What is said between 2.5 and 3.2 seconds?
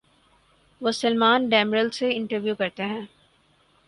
کرتے ہیں۔